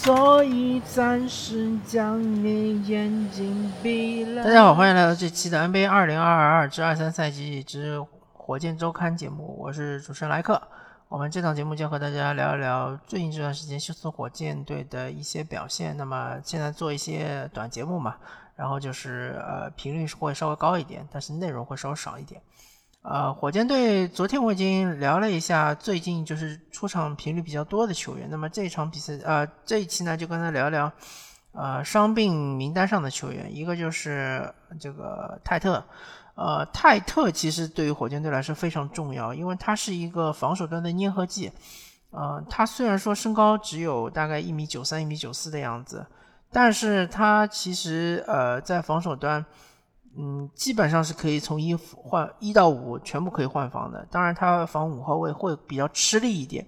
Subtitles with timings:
[0.00, 4.44] 所以暂时将你眼睛闭了。
[4.44, 8.00] 大家好，欢迎来到这期的 NBA 二零二二至二三赛季之
[8.32, 10.62] 火箭周刊节目，我是主持人莱克。
[11.08, 15.96] 我们这档节目将和大家聊一聊最近这段时间休斯顿火箭队的一些表现。
[15.96, 18.14] 那么现在做一些短节目嘛，
[18.54, 22.40] 然后就是呃频率会稍微高一点，但是内容会稍微少一点。
[23.02, 28.28] 呃，火箭队昨天我已经聊了一下，最近就是出场频率比较多的球员。
[28.28, 30.92] 那么这一场比赛，呃，这一期呢就跟他聊聊，
[31.52, 33.54] 呃，伤病名单上的球员。
[33.54, 35.82] 一个就是这个泰特，
[36.34, 41.50] 呃，泰特其实对于火箭队来说非常重要，因为他是一个防守端的粘合剂。
[42.10, 46.04] 呃，他虽然说身高只有大概一米九三、一米九四的样子，
[46.52, 49.42] 但是他其实呃在防守端。
[50.16, 54.06] 嗯，基本上是可以从一换一到五全部可以换防的。
[54.10, 56.66] 当然，他防五号位会比较吃力一点。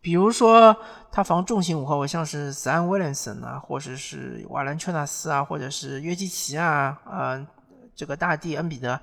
[0.00, 0.76] 比如说，
[1.12, 7.46] 他防重型五号位，像是斯安威廉森啊，或者是瓦兰丘纳斯啊，或者是约基奇啊，呃，
[7.94, 9.00] 这个大帝恩比德，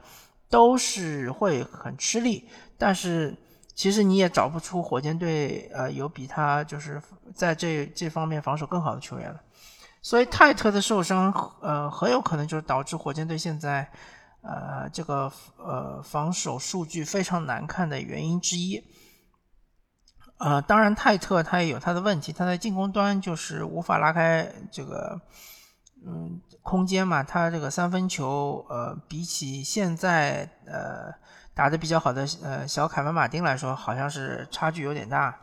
[0.50, 2.50] 都是会很吃力。
[2.78, 3.34] 但是，
[3.74, 7.02] 其实你也找不出火箭队呃有比他就是
[7.34, 9.40] 在这这方面防守更好的球员了。
[10.02, 13.92] 所以泰特的受伤，呃，很有可能就是导致火箭队现在，
[14.42, 18.82] 呃，这个呃防守数据非常难看的原因之一。
[20.38, 25.20] 呃，当然泰特他也有他的问题，他在进攻端就是无法拉开这个
[26.08, 31.14] 嗯空间嘛，他这个三分球，呃，比起现在呃
[31.54, 35.38] 打的比较好的呃小凯文马丁来说，好像是差距有点大。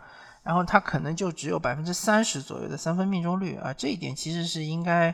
[0.46, 5.12] 然后他可能就只有百分之三十左右的三分命中率啊，这一点其实是应该，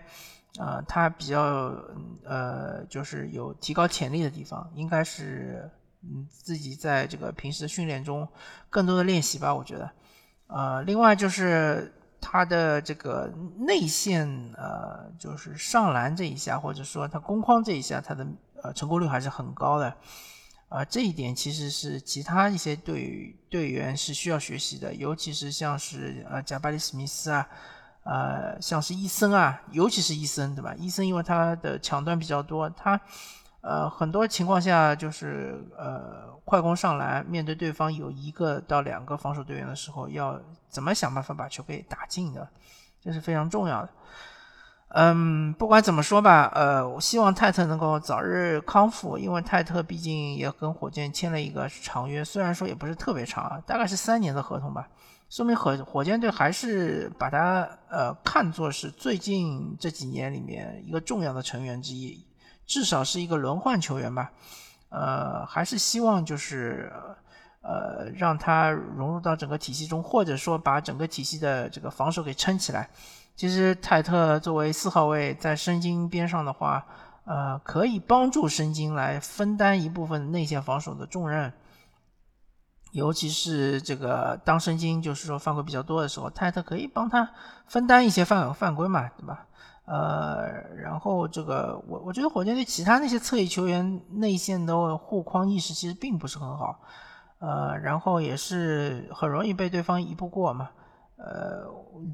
[0.59, 1.75] 呃，他比较
[2.23, 5.71] 呃，就是有提高潜力的地方，应该是
[6.03, 8.29] 嗯自己在这个平时的训练中
[8.69, 9.91] 更多的练习吧，我觉得。
[10.49, 14.29] 呃，另外就是他的这个内线
[14.59, 18.27] 呃，就是上篮这一下，或者说他攻框这一下，他的
[18.63, 19.97] 呃成功率还是很高的。
[20.73, 27.47] 啊，这一点其实是其他一些队队员是需要学习的，尤其是像是呃贾巴里史密斯啊，
[28.05, 30.75] 呃像是伊森啊，尤其是伊森，对吧？
[30.79, 32.99] 伊森因为他的抢断比较多，他
[33.61, 40.41] 呃很多情况下就是呃快攻上篮，面对对方有一个到两个防守队员的时候，要
[40.71, 42.49] 怎么想办法把球给打进的，
[42.99, 43.91] 这是非常重要的。
[44.95, 54.87] 嗯，不管怎么说吧，呃，我希望泰特能够早日康复，因为泰特毕竟也跟火箭签了一个长约，虽然说也不是特别长啊，大概是三年的合同吧，
[55.31, 62.23] 说明火火箭队还是把他呃看作是最近这几年里面一个重要的成员之一，
[62.67, 64.31] 至少是一个轮换球员吧，
[64.91, 66.93] 呃，还是希望就是
[67.63, 72.91] 呃让他融入到整个体系中，或者说把整个体系的这个防守给撑起来。
[73.35, 76.85] 其实泰特作为四号位在申京边上的话，
[77.25, 81.53] 呃，可以帮助申京来分担一部分内线防守的重任。
[82.93, 87.29] 尤其是这个当申京就是说犯规比较多的时候，泰特可以帮他
[87.67, 89.47] 分担一些犯犯规嘛，对吧？
[89.87, 96.81] 呃，然后这个我我觉得火箭队其他那些侧翼球员内线的护框意识其实并不是很好，
[97.39, 100.69] 呃，然后也是很容易被对方一步过嘛。
[101.25, 101.65] 呃，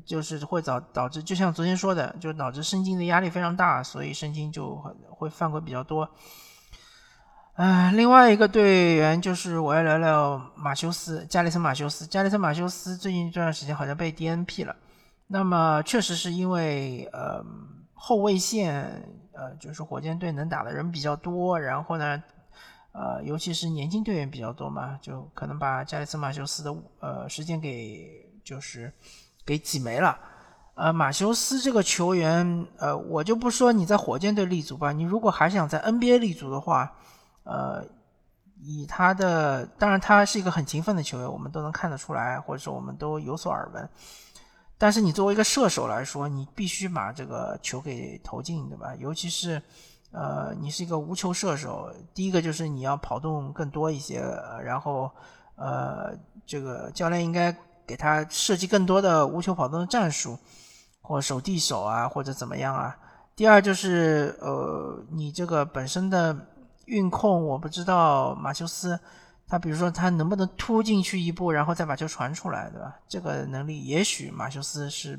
[0.04, 4.76] 就是会导导致，就像昨天说的，就导致申京的压力非常大，所以申京就
[5.08, 6.06] 会犯规比较多。
[7.54, 12.06] 啊，另外一个队员就是我要聊聊马修斯，加里森马修斯。
[12.06, 14.76] 加里森马修斯最近这段时间好像被 DNP 了，
[15.26, 17.42] 那么确实是因为呃
[17.94, 18.84] 后卫线
[19.32, 22.22] 呃就是火箭队能打的人比较多，然后呢
[22.92, 28.27] 呃尤其是年轻队员比较多嘛，就可能把加里森马修斯的呃时间给。
[28.48, 28.90] 就是
[29.44, 30.18] 给挤没了，
[30.72, 36.90] 呃，马修斯这个球员，呃，我就不说你在火箭队立足吧，你如果还想在 NBA 立足的话，
[37.44, 37.84] 呃，
[38.62, 43.86] 以他的，当然他是一个很勤奋的球员，我们都能看得出来，或者说我们都有所耳闻。
[44.78, 48.94] 但是你作为一个射手来说，你必须把这个球给投进，对吧？
[48.98, 49.60] 尤其是，
[50.10, 54.22] 呃，你是一个无球射手，第一个就是你要跑动更多一些，
[54.64, 55.10] 然后，
[55.56, 56.16] 呃，
[56.46, 57.54] 这个教练应该。
[57.88, 60.38] 给他设计更多的无球跑动的战术，
[61.00, 62.94] 或手递手啊，或者怎么样啊？
[63.34, 66.36] 第二就是，呃，你这个本身的
[66.84, 69.00] 运控，我不知道马修斯
[69.48, 72.94] 他，比如说他能不能突进去一步，然后再把球传出来，对吧？
[73.08, 75.18] 这个能力也许马修斯是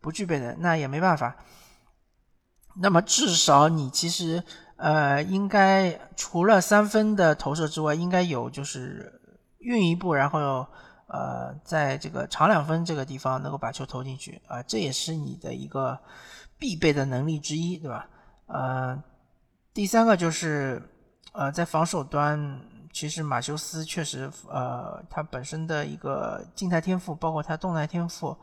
[0.00, 1.36] 不具备的，那也没办法。
[2.76, 4.42] 那么至少你其实，
[4.76, 9.20] 呃，应该除了三分的投射之外，应该有就是
[9.58, 10.66] 运一步，然后。
[11.12, 15.98] 呃，在这个长两分这个地方能够把球投进去啊，这也是你的一个
[16.58, 18.08] 必备的能力之一，对吧？
[18.46, 19.02] 呃，
[19.74, 20.82] 第三个就是
[21.32, 22.58] 呃，在防守端，
[22.94, 28.34] 其实马修斯确实呃，他本身的一个静态天赋，包括他动态天赋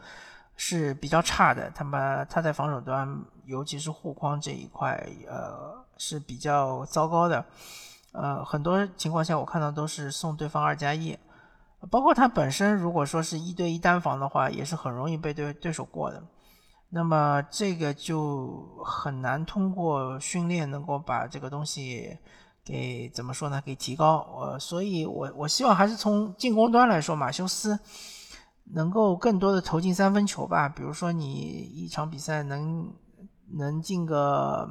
[0.56, 1.72] 是比较差的。
[1.72, 7.44] 他把他在防守端，尤其是护框这一块，呃，是比较糟糕的。
[8.12, 11.18] 呃，很多情况下我看到都是送对方二加一，
[11.90, 16.22] 包括他本身如果说是一对一单防的话，也是很容易被对对手过的。
[16.90, 22.18] 那么这个就很难通过训练能够把这个东西
[22.66, 23.62] 给怎么说呢？
[23.66, 24.18] 给提高。
[24.42, 27.80] 呃，所以我我希望还是从进攻端来说，马修斯
[28.74, 30.68] 能够更多的投进三分球吧。
[30.68, 31.26] 比如说你
[31.74, 32.94] 一场比赛能
[33.58, 34.68] 能进个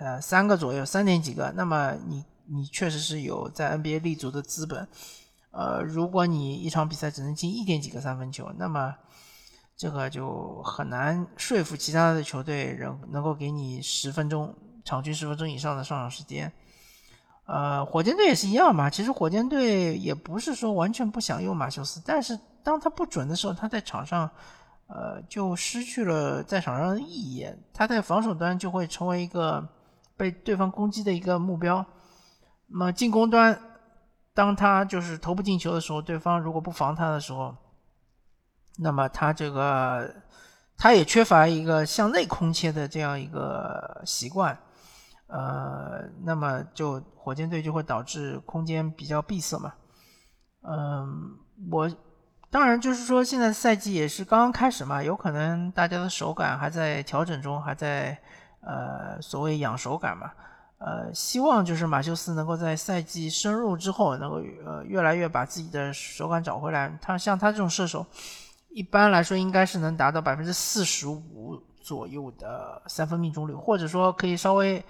[0.00, 2.24] 呃三个左右，三点几个，那么你。
[2.48, 4.86] 你确实是有在 NBA 立足的资本，
[5.56, 8.94] 呃，如果你一场比赛只能进一点几个三分球，那么
[9.74, 14.54] 这个就很难说服其他的球队能能够给你十分钟
[14.84, 16.52] 场均十分钟以上的上场时间。
[17.46, 18.90] 呃，火箭队也是一样嘛。
[18.90, 24.28] 其实火箭队也不是说完全不想用马修斯，但是当他不准的时候，他在场上
[24.88, 29.66] 呃就失去了在场上的意义，他在防守端就会成为一个
[30.18, 31.82] 被对方攻击的一个目标。
[32.66, 33.58] 那么进攻端，
[34.36, 37.56] 当他就是投不进球的时候，对方如果不防他的时候，
[38.76, 40.14] 那么他这个
[40.76, 44.58] 他也缺乏一个向内空切的这样一个习惯，
[45.28, 49.72] 呃，那么就火箭队就会导致空间比较闭塞嘛。
[50.60, 51.38] 嗯，
[51.72, 51.90] 我
[52.50, 58.18] 当然就是说现在赛季也是刚刚开始嘛，有可能大家的手感还在调整中，还在
[58.60, 60.30] 呃所谓养手感嘛。
[60.78, 66.94] 呃，希望就是马修斯能够在赛季深入之后，能够呃越来越把自己的手感找回来。
[67.00, 68.04] 他像他这种射手，
[68.68, 74.84] 一般来说应该是能达到百分之四十五左右的三分命中率，或者说可以稍微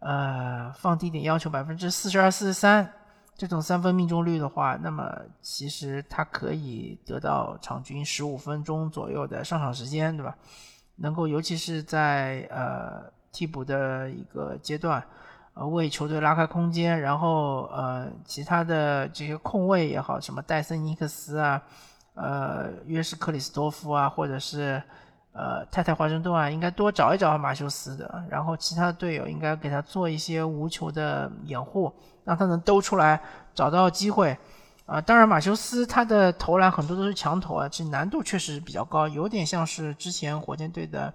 [0.00, 2.92] 呃放低点要求，百分之四十二、四十三
[3.36, 10.36] 这种三分命中率的话，那么其实他可以得到场均十五分钟左右的上场时间，对吧？
[10.96, 13.14] 能够尤其是在呃。
[13.34, 15.02] 替补的一个阶段，
[15.54, 21.60] 呃，为球队拉开空间，然后呃，其他的这些控卫也好，什么戴森尼克斯啊，
[22.14, 24.80] 呃，约什克里斯多夫啊，或者是
[25.32, 31.92] 呃，泰泰华盛顿啊，应该多找一找马修斯的，然后其他的队友应该给他做一些无球的掩护，
[32.22, 33.20] 让他能兜出来
[33.52, 34.38] 找到机会，
[34.86, 41.12] 啊，当然马修斯他的投篮很多都是强投啊，这难度确实比较高，有点像是之前火箭队的。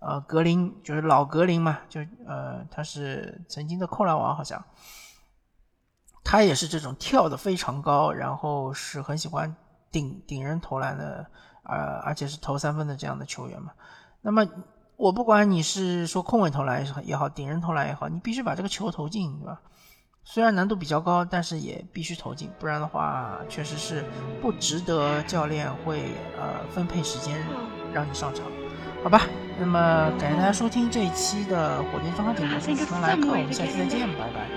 [0.00, 4.64] 呃，格林就是老格林嘛，就呃，他是曾经的扣篮王，好像
[6.22, 9.54] 他也是这种跳的非常高，然后是很喜欢
[9.90, 11.26] 顶顶人投篮的，
[11.64, 13.72] 呃，而且是投三分的这样的球员嘛。
[14.20, 14.46] 那么
[14.96, 19.60] 我不管你是说控卫投篮也好，顶人投篮也好，你必须把这个球投进，对吧？
[20.22, 24.04] 虽然难度比较高，但是也必须投进，不然的话，确实是
[24.42, 27.42] 不值得教练会呃分配时间
[27.92, 28.44] 让你上场。
[29.02, 29.22] 好吧，
[29.58, 34.48] 那么感谢大家收听这一期的火箭双号节目，我是来客，我们下期再见，拜拜。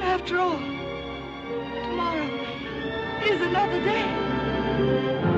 [0.00, 0.56] After all,
[1.90, 2.28] tomorrow
[3.22, 5.33] is another day.